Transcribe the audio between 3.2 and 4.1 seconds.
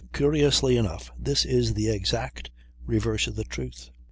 of the truth.